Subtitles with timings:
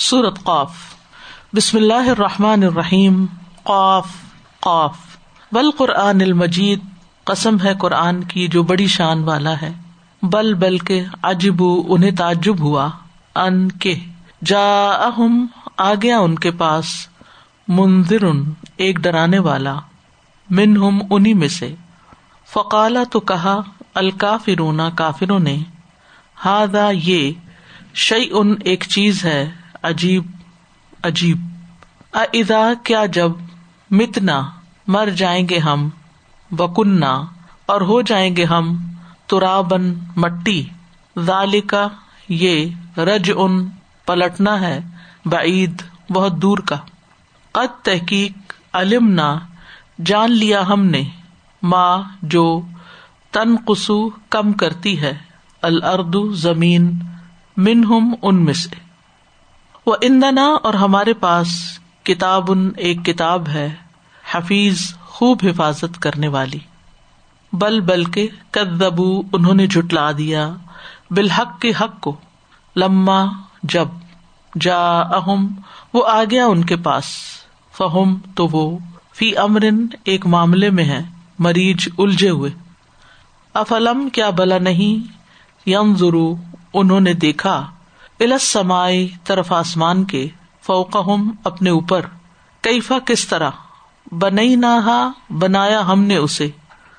[0.00, 0.72] سورت قاف۔
[1.56, 3.26] بسم اللہ الرحمٰن الرحیم۔
[3.62, 4.08] قاف
[4.60, 4.96] قاف۔
[5.52, 6.80] بل قرآن المجید
[7.24, 9.72] قسم ہے قرآن کی جو بڑی شان والا ہے۔
[10.22, 11.54] بل بل کے عجب
[11.88, 12.88] انہیں تعجب ہوا۔
[13.34, 13.94] ان کے
[14.44, 15.46] جا اہم
[15.76, 16.86] آ گیا ان کے پاس۔
[17.68, 18.24] منظر
[18.76, 19.76] ایک ڈرانے والا۔
[20.50, 21.74] من ہم انہیں میں سے۔
[22.48, 23.60] فقالا تو کہا،
[23.94, 25.58] الکافرون، کافروں نے۔
[26.44, 27.32] ہادا یہ
[27.94, 30.24] شعی ان ایک چیز ہے۔ عجیب
[31.02, 31.40] عجیب۔
[32.12, 33.32] ادا کیا جب
[33.90, 34.50] متنا
[34.86, 35.88] مر جائیں گے ہم
[36.50, 37.24] بکنہ
[37.66, 38.94] اور ہو جائیں گے ہم
[39.26, 40.68] ترابن مٹی۔
[41.18, 41.88] ذالکا
[42.28, 42.66] یہ
[42.96, 43.68] رج ان
[44.06, 44.80] پلٹنا ہے،
[45.24, 46.76] بعید بہت دور کا۔
[47.52, 49.38] قد تحقیق علم نہ
[50.04, 51.02] جان لیا ہم نے
[51.62, 52.60] ماں جو
[53.30, 55.18] تن قسو کم کرتی ہے۔
[55.62, 56.98] الرد زمین
[57.56, 58.89] من ہم ان میں سے۔
[59.86, 63.74] وہ اندنا اور ہمارے پاس کتاب ان ایک کتاب ہے،
[64.32, 66.58] حفیظ خوب حفاظت کرنے والی۔
[67.52, 70.50] بل بل کے کدبو انہوں نے جٹلا دیا۔
[71.10, 72.16] بالحق کے حق کو۔
[72.76, 73.24] لما
[73.62, 73.88] جب
[74.60, 75.54] جا اہم
[75.92, 77.04] وہ آ گیا ان کے پاس۔
[77.78, 78.78] فہم تو وہ
[79.14, 81.02] فی امرن ایک معاملے میں ہے
[81.38, 82.50] مریض الجھے ہوئے۔
[83.54, 85.12] افلم، کیا بلا نہیں؟
[85.66, 86.36] یم ضرو
[86.74, 87.70] انہوں نے دیکھا۔
[88.20, 88.56] الس
[89.24, 90.28] طرف آسمان کے
[90.62, 90.96] فوق
[91.44, 92.00] اپنے اوپر۔
[92.62, 93.50] کیفا کس طرح؟
[94.12, 96.50] بنئی نہ بنایا ہم نے اسے۔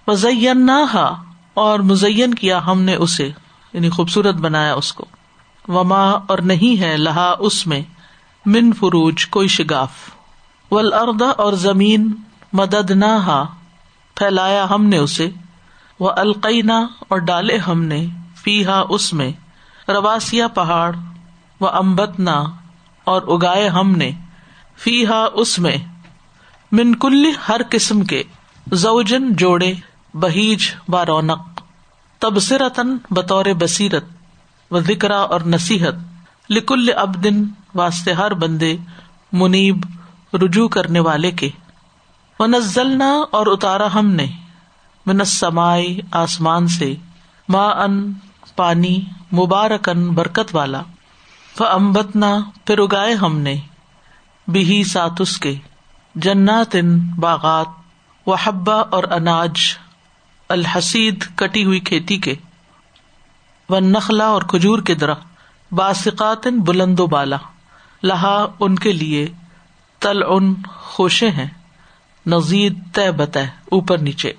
[0.07, 1.13] وزین نہ
[1.53, 3.31] اور مزین کیا ہم نے اسے۔
[3.73, 5.05] یعنی خوبصورت بنایا اس کو۔
[5.67, 7.81] وما، اور نہیں ہے لہا اس میں۔
[8.45, 9.91] من فروج، کوئی شگاف۔
[10.71, 10.93] ول
[11.37, 12.13] اور زمین۔
[12.53, 13.45] مدد نہ
[14.15, 15.29] پھیلایا ہم نے اسے۔
[15.99, 18.07] وہ القینا اور ڈالے ہم نے۔
[18.43, 19.31] فی ہا اس میں۔
[19.87, 20.95] رواسیا پہاڑ۔
[21.61, 22.43] و امبتنا
[23.03, 24.11] اور اگائے ہم نے
[24.77, 25.77] فی ہا اس میں
[26.71, 28.23] منکل ہر قسم کے
[28.73, 29.73] زوجن جوڑے،
[30.13, 31.61] بہیج و رونق
[32.19, 34.03] تبصرتن بطور بصیرت
[34.71, 35.93] و ذکر اور نصیحت،
[36.49, 37.43] لکل اب دن
[37.75, 38.77] واسطے ہر بندے
[39.31, 39.85] منیب
[40.33, 41.49] رجوع کرنے والے کے۔
[42.39, 44.27] و نزلنا اور اتارا ہم نے
[45.05, 46.95] منسمائی آسمان سے
[47.49, 48.13] ماں ان
[48.55, 49.01] پانی
[49.33, 50.81] مبارکن برکت والا۔
[51.59, 53.55] امبتنا پھر اگائے ہم نے
[54.47, 55.55] بہی ساتس کے
[56.15, 57.67] جنات ان باغات
[58.25, 59.51] و حبا اور اناج،
[60.49, 62.35] الحسید کٹی ہوئی کھیتی کے
[63.69, 65.27] و نخلا اور کھجور کے درخت
[65.73, 67.37] باسقات بلند و بالا،
[68.03, 69.27] لہا ان کے لیے
[69.99, 71.49] تل ان خوشے ہیں،
[72.25, 73.37] نزید طے بت
[73.71, 74.33] اوپر نیچے۔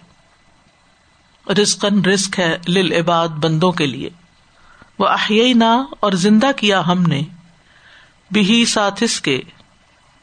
[1.62, 4.10] رسقن رسک ہے لل عباد بندوں کے لیے۔
[4.98, 7.22] وہ احیئی نہ اور زندہ کیا ہم نے۔
[8.30, 9.40] بہی ساتھس کے۔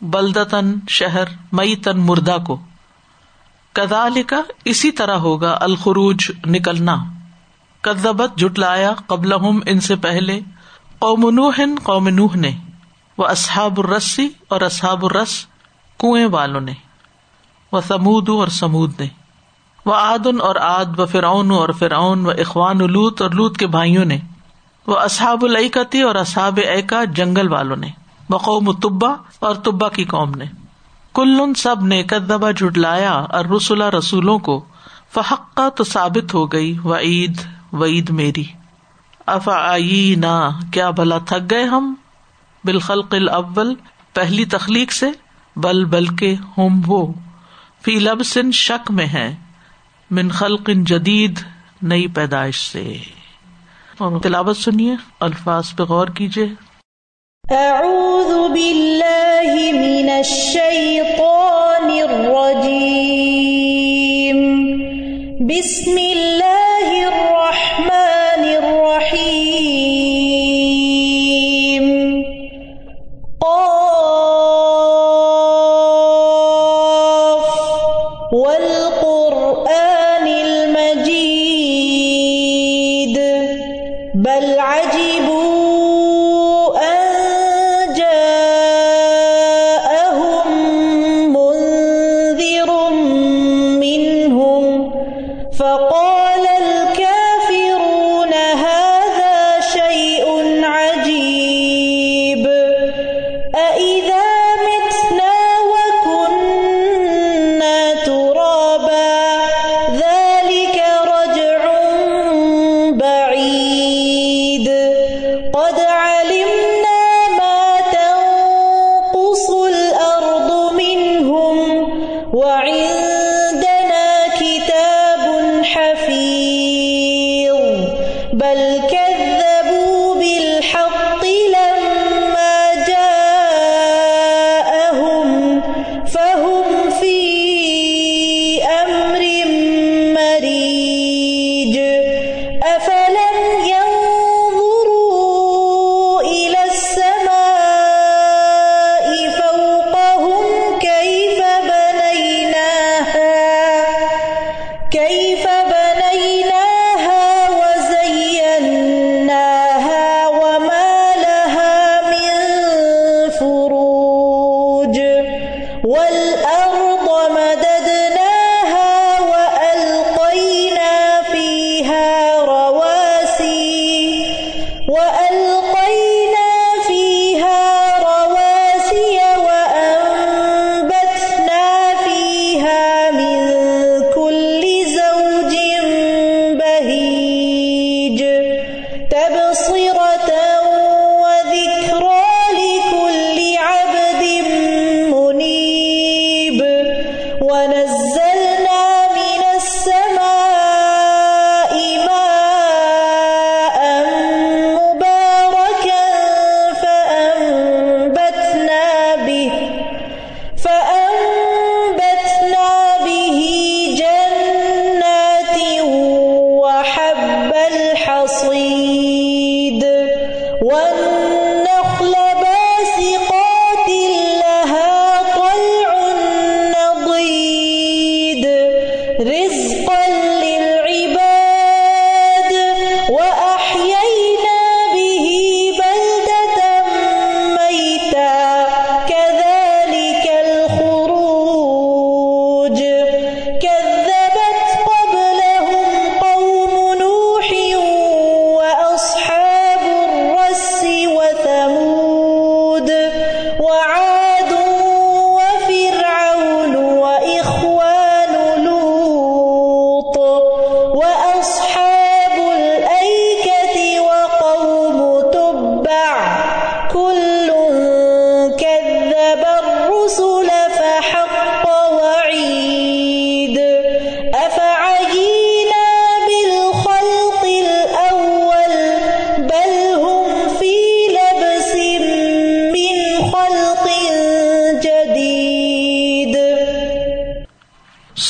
[0.01, 2.59] بلدتن شہر مئی تن مردہ کو۔
[3.73, 6.95] کدا لکھا اسی طرح ہوگا الخروج، نکلنا۔
[7.81, 9.33] کدبت جٹلایا قبل
[9.65, 10.39] ان سے پہلے۔
[10.99, 12.51] قوم نوح قوم نوح نے۔
[13.17, 15.45] وہ اصحاب الرسی اور اصحاب الرس،
[15.99, 16.73] کنویں والوں نے۔
[17.71, 19.07] وہ سمود اور سمود نے۔
[19.85, 24.05] وہ آدن اور آد و فرعون اور فرعون و اخوان لوت اور لوت کے بھائیوں
[24.05, 24.19] نے۔
[24.89, 27.87] وہ اصحاب العکتی اور اصحاب ایکا جنگل والوں نے
[28.29, 30.45] بقوم تبا اور تبا کی قوم نے۔
[31.13, 34.65] کل سب نے کدبا جٹلایا اور رسولہ رسولوں کو
[35.13, 37.41] فحقہ تو ثابت ہو گئی و عید
[37.73, 38.43] وعید میری۔
[39.25, 41.93] افا آئی نہ کیا بھلا تھک گئے ہم؟
[42.63, 43.73] بالخلق الاول،
[44.13, 45.09] پہلی تخلیق سے،
[45.55, 47.13] بل بل کے ہوم وہ
[47.85, 49.35] فی لب سن شک میں ہے
[50.11, 51.39] من خلق جدید،
[51.81, 52.97] نئی پیدائش سے۔
[53.99, 56.45] اور تلاوت سنیے الفاظ پہ غور کیجیے۔
[57.55, 64.69] اعوذ باللہ من الشیطان الرجیم۔
[65.39, 65.97] بسم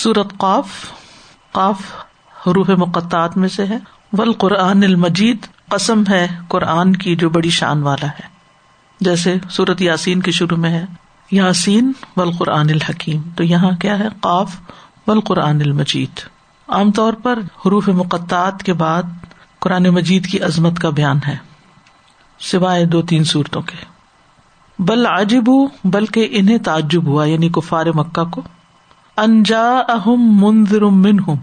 [0.09, 0.67] سورت قاف
[1.51, 1.81] قاف
[2.47, 3.77] حروف مقطعات میں سے ہے۔
[4.13, 5.37] ول قرآن المجید
[5.69, 8.27] قسم ہے قرآن کی جو بڑی شان والا ہے۔
[8.99, 10.85] جیسے سورت یاسین کے شروع میں ہے،
[11.31, 14.55] یاسین ول قرآن الحکیم۔ تو یہاں کیا ہے؟ قاف
[15.07, 16.19] ول قرآن المجید۔
[16.67, 19.03] عام طور پر حروف مقطعات کے بعد
[19.59, 21.37] قرآن مجید کی عظمت کا بیان ہے،
[22.39, 23.85] سوائے دو تین صورتوں کے۔
[24.79, 25.43] بل عجب
[25.83, 28.41] بلکہ انہیں تعجب ہوا یعنی کفار مکہ کو۔
[29.19, 31.35] انجا اہم منظر منہم،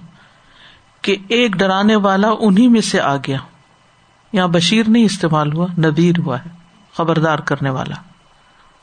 [1.03, 3.39] کہ ایک ڈرانے والا انہیں میں سے آ گیا۔
[4.33, 6.51] یہاں بشیر نہیں استعمال ہوا ندیر ہوا ہے،
[6.95, 7.95] خبردار کرنے والا۔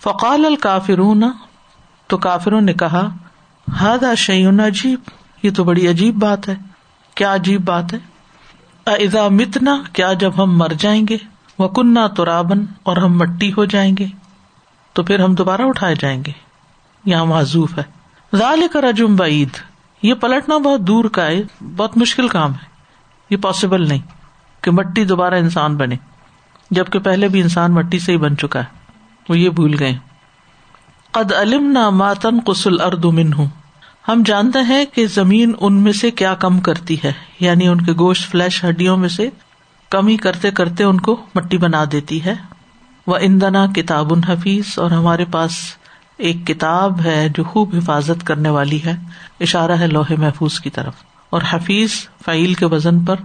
[0.03, 1.23] فقال الکافرون،
[2.07, 3.09] تو کافروں نے کہا
[3.81, 4.99] ہاد شعین عجیب،
[5.43, 6.55] یہ تو بڑی عجیب بات ہے۔
[7.15, 7.99] کیا عجیب بات ہے؟
[8.85, 11.17] اذا متنا، کیا جب ہم مر جائیں گے؟
[11.59, 14.05] وہ کنہ ترابن اور ہم مٹی ہو جائیں گے۔
[14.93, 16.31] تو پھر ہم دوبارہ اٹھائے جائیں گے۔
[17.05, 18.02] یہاں معذوف ہے۔
[18.35, 19.49] ذال کا رجم بعید۔
[20.01, 22.65] یہ پلٹنا بہت دور کا ہے، بہت مشکل کام ہے۔
[23.29, 24.01] یہ پاسبل نہیں
[24.61, 25.95] کہ مٹی دوبارہ انسان بنے،
[26.71, 28.91] جبکہ پہلے بھی انسان مٹی سے ہی بن چکا ہے۔
[29.29, 29.97] وہ یہ بھول گئے۔
[31.11, 33.47] قد علم نہ ماتن قسل ارد من ہوں
[34.07, 37.91] ہم جانتے ہیں کہ زمین ان میں سے کیا کم کرتی ہے یعنی ان کے
[37.91, 39.29] گوشت، فلیش، ہڈیوں میں سے
[39.89, 42.33] کمی کرتے کرتے ان کو مٹی بنا دیتی ہے۔
[43.07, 45.51] وہ اندنا کتاب الحفیظ اور ہمارے پاس
[46.17, 48.95] ایک کتاب ہے جو خوب حفاظت کرنے والی ہے،
[49.39, 50.93] اشارہ ہے لوہے محفوظ کی طرف،
[51.29, 51.91] اور حفیظ
[52.25, 53.15] فائل کے وزن پر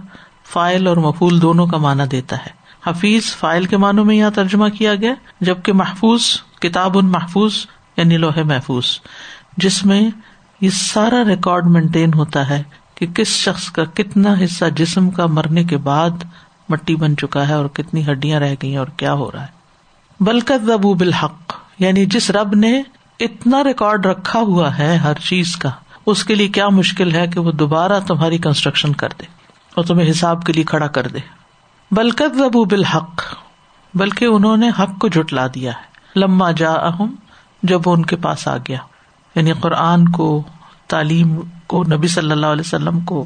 [0.53, 4.67] فائل اور مفول دونوں کا مانا دیتا ہے۔ حفیظ فائل کے معنوں میں یہاں ترجمہ
[4.69, 6.25] کیا گیا، جبکہ محفوظ
[6.59, 7.53] کتاب ان محفوظ
[7.97, 8.85] یعنی لوہے محفوظ،
[9.57, 10.01] جس میں
[10.61, 12.61] یہ سارا ریکارڈ مینٹین ہوتا ہے
[12.95, 16.23] کہ کس شخص کا کتنا حصہ جسم کا مرنے کے بعد
[16.69, 19.57] مٹی بن چکا ہے اور کتنی ہڈیاں رہ گئی ہیں اور کیا ہو رہا ہے۔
[20.19, 22.81] بلکہ ابو بالحق یعنی جس رب نے
[23.19, 25.69] اتنا ریکارڈ رکھا ہوا ہے ہر چیز کا،
[26.05, 29.25] اس کے لیے کیا مشکل ہے کہ وہ دوبارہ تمہاری کنسٹرکشن کر دے
[29.75, 31.19] اور تمہیں حساب کے لیے کھڑا کر دے۔
[31.91, 33.23] بلکت ابو بالحق،
[33.93, 37.15] بلکہ انہوں نے حق کو جٹلا دیا ہے۔ لما جا اہم
[37.63, 38.77] جب وہ ان کے پاس آ گیا۔
[39.35, 40.43] یعنی قرآن کو،
[40.87, 43.25] تعلیم کو، نبی صلی اللہ علیہ وسلم کو۔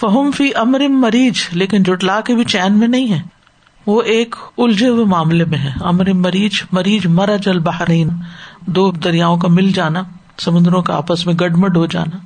[0.00, 3.39] فہم فی امر مریض لیکن جٹلا کے بھی چین میں نہیں ہے۔
[3.86, 8.08] وہ ایک الجھے ہوئے معاملے میں ہے۔ امر مریض مریض مرج البحرین۔
[8.60, 10.02] دو دریاؤں کا مل جانا،
[10.38, 12.16] سمندروں کا آپس میں گڈمڈ ہو جانا۔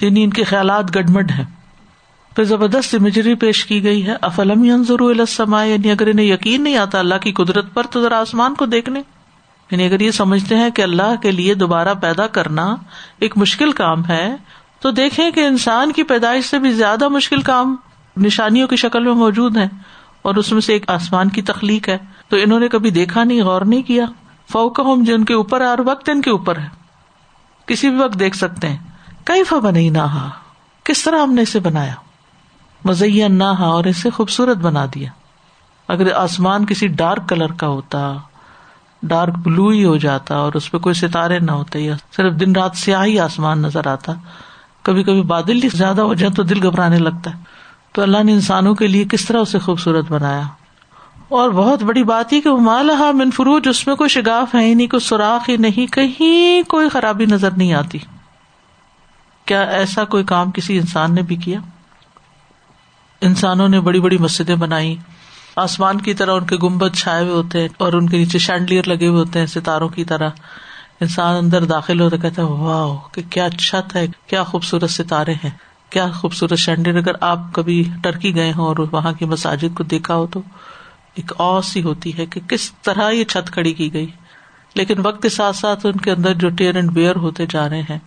[0.00, 1.44] یعنی ان کے خیالات گڈمڈ ہیں۔
[2.36, 6.98] پھر زبردست امیجری پیش کی گئی ہے۔ افلم السما یعنی اگر انہیں یقین نہیں آتا
[6.98, 9.02] اللہ کی قدرت پر، تو ذرا آسمان کو دیکھنے۔
[9.70, 12.76] یعنی اگر یہ سمجھتے ہیں کہ اللہ کے لیے دوبارہ پیدا کرنا
[13.20, 14.36] ایک مشکل کام ہے،
[14.80, 17.76] تو دیکھیں کہ انسان کی پیدائش سے بھی زیادہ مشکل کام
[18.16, 19.68] نشانیوں کی شکل میں موجود ہے
[20.24, 23.42] اور اس میں سے ایک آسمان کی تخلیق ہے۔ تو انہوں نے کبھی دیکھا نہیں،
[23.42, 24.04] غور نہیں کیا۔
[24.52, 26.68] فوک ہم جن کے اوپر ہر وقت ان کے اوپر ہے۔
[27.66, 28.76] کسی بھی وقت دیکھ سکتے ہیں۔
[29.24, 30.28] کئی فا بنی نہ
[30.84, 31.94] کس طرح ہم نے اسے بنایا؟
[32.84, 35.10] مزین نہ اور اسے خوبصورت بنا دیا۔
[35.88, 38.14] اگر آسمان کسی ڈارک کلر کا ہوتا،
[39.02, 42.52] ڈارک بلو ہی ہو جاتا، اور اس پہ کوئی ستارے نہ ہوتے، یا صرف دن
[42.52, 44.12] رات سیاہ ہی آسمان نظر آتا،
[44.82, 47.53] کبھی کبھی بادل ہی زیادہ ہو جائے تو دل گھبرانے لگتا ہے۔
[47.94, 50.42] تو اللہ نے انسانوں کے لیے کس طرح اسے خوبصورت بنایا؟
[51.28, 54.86] اور بہت بڑی بات ہی کہ مالحا منفروج اس میں کوئی شگاف ہے ہی نہیں،
[54.86, 57.98] کوئی سوراخ ہی نہیں، کہیں کوئی خرابی نظر نہیں آتی۔
[59.44, 61.60] کیا ایسا کوئی کام کسی انسان نے بھی کیا؟
[63.20, 64.96] انسانوں نے بڑی بڑی مسجدیں بنائی،
[65.56, 68.88] آسمان کی طرح ان کے گمبد چھائے ہوئے ہوتے ہیں اور ان کے نیچے شینڈلیئر
[68.88, 70.30] لگے ہوئے ہوتے ہیں ستاروں کی طرح۔
[71.00, 75.73] انسان اندر داخل ہوتا کہتا ہے واہ کہ کیا چھت ہے، کیا خوبصورت ستارے ہیں۔
[75.94, 80.14] کیا خوبصورت شینڈلیئر اگر آپ کبھی ٹرکی گئے ہوں اور وہاں کی مساجد کو دیکھا
[80.14, 80.40] ہو تو
[81.14, 84.06] ایک اوس ہی ہوتی ہے کہ کس طرح یہ چھت کھڑی کی گئی۔
[84.74, 87.82] لیکن وقت کے ساتھ ساتھ ان کے اندر جو ٹیئر اینڈ بیئر ہوتے جا رہے
[87.90, 87.98] ہیں،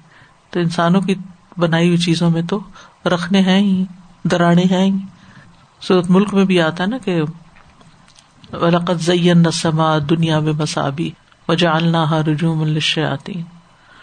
[0.49, 1.15] تو انسانوں کی
[1.57, 2.59] بنائی ہوئی چیزوں میں تو
[3.05, 3.85] رکھنے ہیں ہی
[4.23, 4.91] دراڑے ہیں
[5.81, 7.21] سورت ملک میں بھی آتا ہے نا کہ
[8.99, 11.09] زین نسما دنیا میں مسابی
[11.47, 13.33] وجالنا رجوم الشیاتی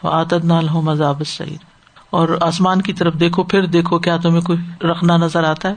[0.03, 1.74] آتد نال ہو مذاب سعید
[2.15, 5.75] اور آسمان کی طرف دیکھو، پھر دیکھو کیا تمہیں کوئی رکھنا نظر آتا ہے۔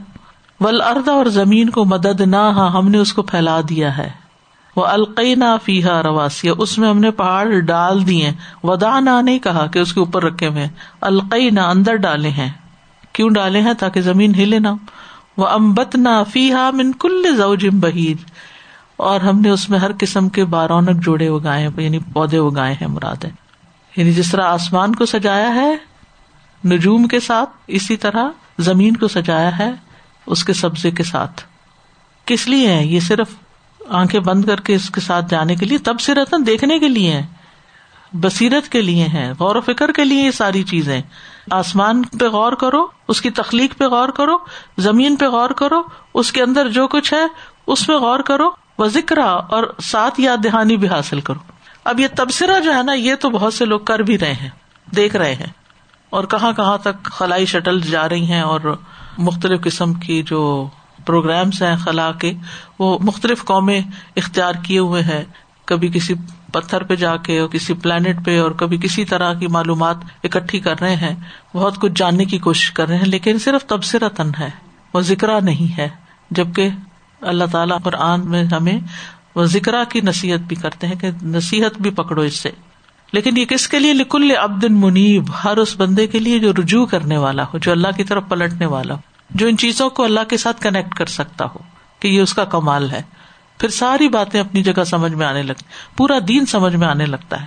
[0.60, 4.10] ول اردا اور زمین کو مدد نہ ہاں، ہم نے اس کو پھیلا دیا ہے۔
[4.76, 8.32] وہ القئی نہ فیحا رواسی اس میں ہم نے پہاڑ ڈال دیے
[8.64, 10.68] ودا نہ نہیں کہا کہ اس کے اوپر رکھے ہوئے
[11.00, 12.50] القئی نہ اندر ڈالے ہیں۔
[13.12, 14.68] کیوں ڈالے ہیں؟ تاکہ زمین ہلے نہ
[15.36, 18.24] وہ امبت نہ فی من کل زوجم بہیر
[18.96, 22.88] اور ہم نے اس میں ہر قسم کے بارونک جوڑے اگائے یعنی پودے اگائے ہیں،
[22.88, 23.30] مراد ہے۔
[23.96, 25.87] یعنی جس طرح آسمان کو سجایا ہے
[26.64, 29.70] نجوم کے ساتھ اسی طرح زمین کو سجایا ہے
[30.26, 31.42] اس کے سبزے کے ساتھ۔
[32.24, 33.28] کس لیے ہے یہ صرف
[33.88, 37.22] آنکھیں بند کر کے اس کے ساتھ جانے کے لیے، تب صرف دیکھنے کے لیے
[38.12, 41.02] بصیرت کے لیے ہے غور و فکر کے لیے یہ ساری چیزیں۔
[41.50, 44.36] آسمان پہ غور کرو، اس کی تخلیق پہ غور کرو،
[44.78, 45.82] زمین پہ غور کرو،
[46.14, 47.26] اس کے اندر جو کچھ ہے،
[47.66, 51.38] اس پہ غور کرو وہ ذکر اور ساتھ یاد دہانی بھی حاصل کرو۔
[51.84, 54.50] اب یہ تبصرہ جو ہے نا، یہ تو بہت سے لوگ کر بھی رہے ہیں،
[54.96, 55.57] دیکھ رہے ہیں۔
[56.10, 58.76] اور کہاں کہاں تک خلائی شٹل جا رہی ہیں اور
[59.18, 60.68] مختلف قسم کی جو
[61.06, 62.32] پروگرامس ہیں خلا کے،
[62.78, 63.80] وہ مختلف قومیں
[64.16, 65.24] اختیار کیے ہوئے ہیں۔
[65.64, 66.14] کبھی کسی
[66.52, 70.60] پتھر پہ جا کے اور کسی پلانٹ پہ اور کبھی کسی طرح کی معلومات اکٹھی
[70.60, 71.14] کر رہے ہیں۔
[71.54, 74.50] بہت کچھ جاننے کی کوشش کر رہے ہیں، لیکن صرف تبصرہ تن ہے،
[74.94, 75.88] وہ ذکر نہیں ہے۔
[76.30, 76.68] جبکہ
[77.20, 78.80] اللہ تعالیٰ قرآن میں ہمیں
[79.34, 82.50] وہ ذکر کی نصیحت بھی کرتے ہیں کہ نصیحت بھی پکڑو اس سے۔
[83.12, 86.86] لیکن یہ کس کے لیے؟ لکل ابدن منیب، ہر اس بندے کے لیے جو رجوع
[86.86, 88.98] کرنے والا ہو، جو اللہ کی طرف پلٹنے والا ہو،
[89.30, 91.58] جو ان چیزوں کو اللہ کے ساتھ کنیکٹ کر سکتا ہو
[92.00, 93.02] کہ یہ اس کا کمال ہے۔
[93.58, 95.64] پھر ساری باتیں اپنی جگہ سمجھ میں آنے لگتی
[95.96, 97.46] پورا دین سمجھ میں آنے لگتا ہے۔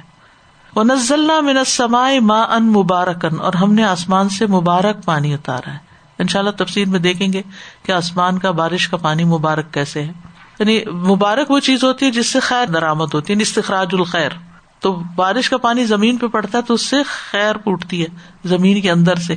[0.76, 5.74] وہ نزلہ من سمائے ماں ان مبارکن اور ہم نے آسمان سے مبارک پانی اتارا
[5.74, 5.78] ہے۔
[6.20, 7.42] ان شاء اللہ تفصیل میں دیکھیں گے
[7.84, 10.12] کہ آسمان کا بارش کا پانی مبارک کیسے ہے۔
[10.60, 14.51] یعنی مبارک وہ چیز ہوتی ہے جس سے خیر درامد ہوتی ہے یعنی استخراج الخیر۔
[14.82, 18.08] تو بارش کا پانی زمین پہ پڑتا ہے تو اس سے خیر پوٹتی ہے،
[18.46, 19.34] زمین کے اندر سے۔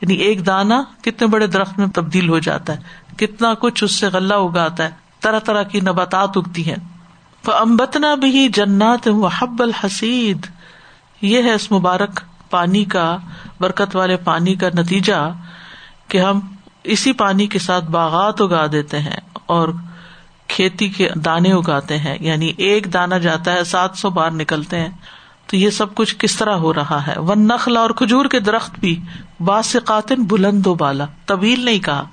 [0.00, 2.78] یعنی ایک دانا کتنے بڑے درخت میں تبدیل ہو جاتا ہے،
[3.16, 6.76] کتنا کچھ اس سے غلہ اگاتا ہے، طرح طرح کی نباتات اگتی ہیں۔
[7.60, 10.46] امبتنا بھی جنات و حب الحسید
[11.22, 12.20] یہ ہے اس مبارک
[12.50, 13.18] پانی کا،
[13.60, 15.32] برکت والے پانی کا نتیجہ
[16.08, 16.40] کہ ہم
[16.84, 19.68] اسی پانی کے ساتھ باغات اگا دیتے ہیں اور
[20.48, 24.88] کھیتی کے دانے اگاتے ہیں یعنی ایک دانا جاتا ہے، سات سو بار نکلتے ہیں۔
[25.46, 28.78] تو یہ سب کچھ کس طرح ہو رہا ہے؟ ون نخلا اور کھجور کے درخت
[28.78, 29.00] بھی۔
[29.40, 32.04] باسقاتن بلند و بالا۔ طویل نہیں کہا۔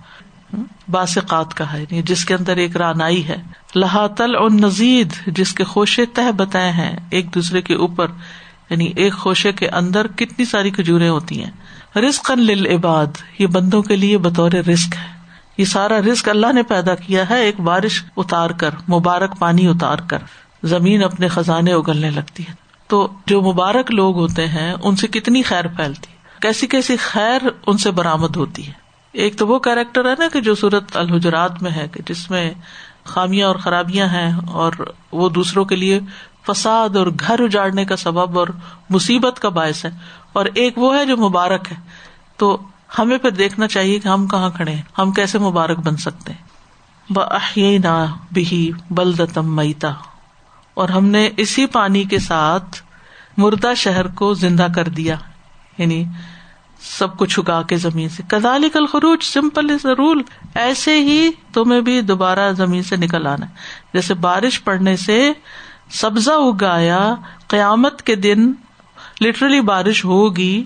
[0.88, 3.38] باسقات کا ہے۔ یعنی جس کے اندر ایک رانائی ہے۔
[3.76, 8.08] لہاتل اور نزید جس کے خوشے تہ بتائے ہیں ایک دوسرے کے اوپر۔
[8.70, 11.52] یعنی ایک خوشے کے اندر کتنی ساری کھجورے ہوتی ہیں۔
[12.00, 12.32] رسق
[12.76, 13.06] عباد
[13.40, 15.23] یہ بندوں کے لیے بطور رسک ہے۔
[15.58, 19.98] یہ سارا رسک اللہ نے پیدا کیا ہے، ایک بارش اتار کر، مبارک پانی اتار
[20.08, 20.18] کر،
[20.64, 22.54] زمین اپنے خزانے اگلنے لگتی ہے۔
[22.88, 26.08] تو جو مبارک لوگ ہوتے ہیں، ان سے کتنی خیر پھیلتی
[26.42, 28.72] کیسی کیسی خیر ان سے برامد ہوتی ہے۔
[29.12, 32.54] ایک تو وہ کیریکٹر ہے نا کہ جو سورت الحجرات میں ہے، کہ جس میں
[33.04, 34.74] خامیاں اور خرابیاں ہیں اور
[35.12, 36.00] وہ دوسروں کے لیے
[36.48, 38.48] فساد اور گھر اجاڑنے کا سبب اور
[38.90, 39.90] مصیبت کا باعث ہے۔
[40.34, 41.78] اور ایک وہ ہے جو مبارک ہے۔
[42.38, 42.62] تو
[43.00, 46.54] ہمیں پھر دیکھنا چاہیے کہ ہم کہاں کھڑے ہیں، ہم کیسے مبارک بن سکتے ہیں۔
[47.84, 49.94] نا بھی بلدتم میتا
[50.74, 52.82] اور ہم نے اسی پانی کے ساتھ
[53.38, 55.16] مردہ شہر کو زندہ کر دیا
[55.78, 56.06] یعنی
[56.82, 60.22] سب کو چھکا کے زمین سے۔ کدالی کل خروج سمپل رول
[60.56, 63.46] ایسے ہی تمہیں بھی دوبارہ زمین سے نکل آنا۔
[63.94, 65.32] جیسے بارش پڑنے سے
[65.92, 67.16] سبزہ اگایا،
[67.48, 68.52] قیامت کے دن
[69.22, 70.66] لٹرلی بارش ہوگی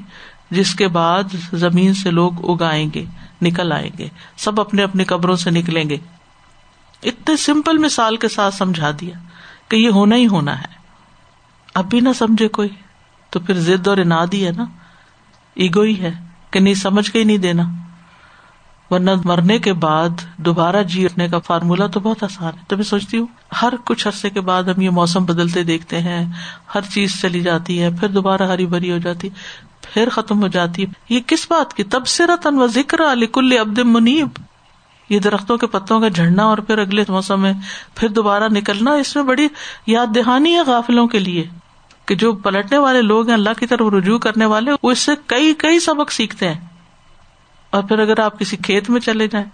[0.52, 1.24] جس کے بعد
[1.54, 3.06] زمین سے لوگ اگائیں گے،
[3.42, 5.98] نکل آئیں گے، سب اپنے اپنے قبروں سے نکلیں گے۔
[7.04, 9.20] اتنے سمپل مثال کے ساتھ سمجھا دیا
[9.68, 10.78] کہ یہ ہونا ہی ہونا ہے۔
[11.76, 12.70] اب بھی نہ سمجھے کوئی،
[13.30, 14.66] تو پھر ضد اور اناد ہی ہے نا۔
[15.54, 16.12] ایگو ہی ہے
[16.52, 17.64] کہ نہیں، سمجھ کے ہی نہیں دینا۔
[18.90, 22.86] ورنہ مرنے کے بعد دوبارہ جی اٹھنے کا فارمولا تو بہت آسان ہے۔ تو میں
[22.86, 23.28] سوچتی ہوں،
[23.62, 26.26] ہر کچھ عرصے کے بعد ہم یہ موسم بدلتے دیکھتے ہیں،
[26.76, 29.30] ہر چیز چلی جاتی ہے، پھر دوبارہ ہری بھری ہو جاتی۔
[29.94, 32.04] پھر ختم ہو جاتی ہے۔ یہ کس بات کی؟ تب
[32.44, 34.28] و ذکر علی کل ابد منیب۔
[35.10, 37.54] یہ درختوں کے پتوں کا جھڑنا اور پھر اگلے موسم میں
[37.96, 39.48] پھر دوبارہ نکلنا اس میں بڑی
[39.88, 41.48] یاد دہانی ہے غافلوں کے لیے
[42.06, 45.12] کہ جو پلٹنے والے لوگ ہیں، اللہ کی طرف رجوع کرنے والے، وہ اس سے
[45.26, 46.66] کئی کئی سبق سیکھتے ہیں۔
[47.70, 49.46] اور پھر اگر آپ کسی کھیت میں چلے جائیں،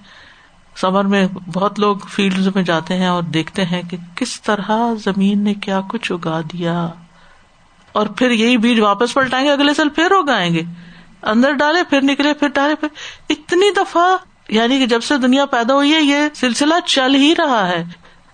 [0.75, 4.69] سمر میں بہت لوگ فیلڈ میں جاتے ہیں اور دیکھتے ہیں کہ کس طرح
[5.03, 6.89] زمین نے کیا کچھ اگا دیا۔
[7.93, 10.61] اور پھر یہی بیج واپس پلٹائیں گے، اگلے سال پھر اگائیں گے۔
[11.23, 12.87] اندر ڈالے، پھر نکلے، پھر ڈالے، پھر۔
[13.29, 14.17] اتنی دفعہ
[14.49, 17.83] یعنی کہ جب سے دنیا پیدا ہوئی ہے، یہ سلسلہ چل ہی رہا ہے۔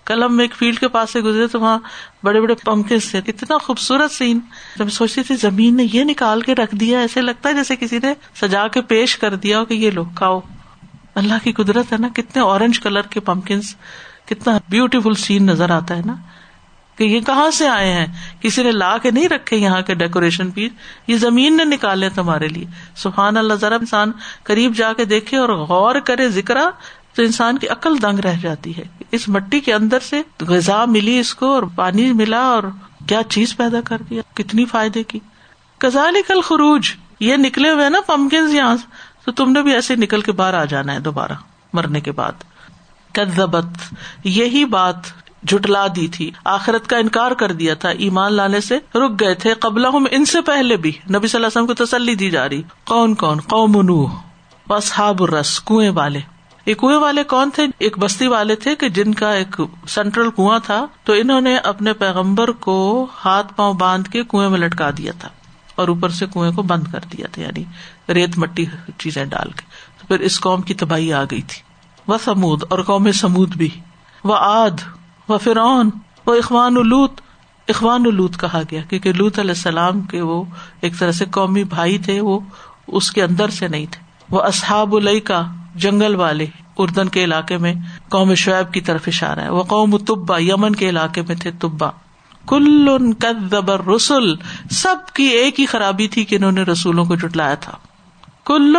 [0.05, 1.79] کل ہم ایک فیلڈ کے پاس سے گزرے تو وہاں
[2.23, 4.39] بڑے بڑے پمکن سے اتنا خوبصورت سین۔
[4.75, 7.99] جب سوچتی تھی، زمین نے یہ نکال کے رکھ دیا، ایسے لگتا ہے جیسے کسی
[8.03, 10.39] نے سجا کے پیش کر دیا ہو کہ یہ لو کھاؤ۔
[11.15, 13.75] اللہ کی قدرت ہے نا، کتنے اورنج کلر کے پمکنس
[14.25, 16.15] کتنا بیوٹیفل سین نظر آتا ہے نا۔
[16.99, 18.05] کہ یہ کہاں سے آئے ہیں؟
[18.41, 20.71] کسی نے لا کے نہیں رکھے یہاں کے ڈیکوریشن پیس
[21.07, 24.11] یہ زمین نے نکالے تمہارے لیے۔ سبحان اللہ ذرا انسان
[24.43, 26.57] قریب جا کے دیکھے اور غور کرے ذکر،
[27.13, 31.19] تو انسان کی عقل دنگ رہ جاتی ہے۔ اس مٹی کے اندر سے غذا ملی
[31.19, 32.63] اس کو اور پانی ملا اور
[33.07, 35.19] کیا چیز پیدا کر دیا؟ کتنی فائدے کی؟
[35.77, 38.77] کزالی کل خروج یہ نکلے ہوئے نا پمکن یہاں
[39.25, 41.33] تو تم نے بھی ایسے نکل کے باہر آ جانا ہے دوبارہ،
[41.73, 42.31] مرنے کے بعد۔
[43.11, 43.65] کدبت
[44.23, 44.95] یہی بات
[45.43, 49.53] جٹلا دی تھی۔ آخرت کا انکار کر دیا تھا۔ ایمان لانے سے رک گئے تھے۔
[49.53, 52.49] قبل ہم ان سے پہلے بھی۔ نبی صلی اللہ علیہ وسلم کو تسلی دی جا
[52.49, 54.15] رہی۔ کون کون؟ قوم نوح
[54.69, 56.19] اصحاب الرس، کنویں والے۔
[56.65, 60.59] یہ کنویں والے کون تھے؟ ایک بستی والے تھے کہ جن کا ایک سینٹرل کنواں
[60.63, 65.11] تھا۔ تو انہوں نے اپنے پیغمبر کو ہاتھ پاؤں باندھ کے کنویں میں لٹکا دیا
[65.19, 65.29] تھا۔
[65.75, 67.63] اور اوپر سے کنویں کو بند کر دیا تھا یعنی
[68.13, 68.65] ریت مٹی
[68.97, 69.61] چیزیں ڈال کے۔
[70.01, 71.61] تو پھر اس قوم کی تباہی آ گئی تھی۔
[72.07, 73.69] وہ سمود، اور قوم سمود بھی۔
[74.23, 74.98] وہ آد
[75.29, 75.89] و فرعون
[76.25, 77.21] وہ اخوان الوت
[77.67, 80.43] اخوان الوت کہا گیا، کیونکہ لوت علیہ السلام کے وہ
[80.81, 82.39] ایک طرح سے قومی بھائی تھے، وہ
[82.87, 85.43] اس کے اندر سے نہیں تھے۔ وہ اصحاب الئی کا
[85.75, 86.45] جنگل والے،
[86.77, 87.73] اردن کے علاقے میں
[88.09, 91.89] قوم شعیب کی طرف اشارہ ہے۔ وہ قوم تبا یمن کے علاقے میں تھے تبا
[92.47, 92.87] کل
[93.19, 94.35] کدبر رسول
[94.71, 97.77] سب کی ایک ہی خرابی تھی کہ انہوں نے رسولوں کو جٹلایا تھا۔
[98.45, 98.75] کل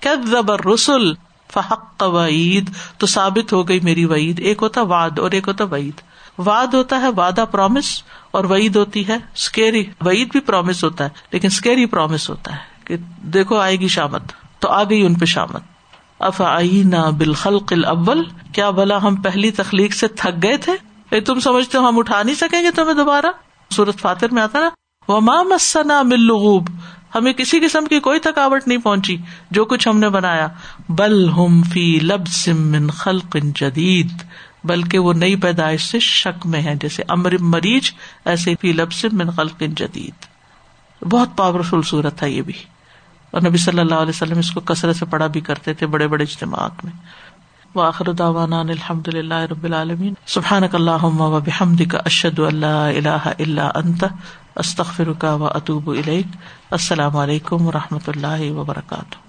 [0.00, 1.14] کدبر رسول
[1.52, 6.00] فحق وعید، تو ثابت ہو گئی میری وعید۔ ایک ہوتا واد اور ایک ہوتا وعید۔
[6.38, 11.08] واد ہوتا ہے وعدہ پرومس اور وعید ہوتی ہے اسکیری وعید بھی پرومس ہوتا ہے،
[11.32, 12.96] لیکن اسکیری پرومس ہوتا ہے کہ
[13.34, 14.22] دیکھو آئے گی شامت،
[14.58, 15.62] تو آ گئی ان پہ شامت۔
[16.18, 21.40] اف آئی نہ بالخلق الاول، کیا بلا ہم پہلی تخلیق سے تھک گئے تھے؟ تم
[21.40, 23.26] سمجھتے ہو ہم اٹھا نہیں سکیں گے تمہیں دوبارہ؟
[23.70, 24.68] سورت فاتر میں آتا نا
[25.08, 26.68] وہ ماں مسنا ملغوب
[27.14, 29.16] ہمیں کسی قسم کی کوئی تھکاوٹ نہیں پہنچی
[29.50, 30.48] جو کچھ ہم نے بنایا۔
[30.88, 34.12] بل ہم فی لب سم خلق جدید،
[34.64, 37.90] بلکہ وہ نئی پیدائش سے شک میں ہے جیسے امر مریض
[38.24, 40.26] ایسے فی لب سم خلق جدید۔
[41.04, 42.52] بہت پاورفل صورت تھا یہ بھی۔
[43.30, 46.08] اور نبی صلی اللہ علیہ وسلم اس کو کثرت سے پڑھا بھی کرتے تھے بڑے
[46.08, 46.92] بڑے اجتماعات میں۔
[47.74, 50.14] وآخر دعوانا الحمد للہ رب العالمین.
[50.26, 54.04] سبحانک اللہم و بحمدک کا اشد اللہ الہ الا انت،
[54.56, 56.26] استغفرک و اتوب الیک.
[56.70, 59.21] السلام علیکم و رحمۃ اللہ وبرکاتہ.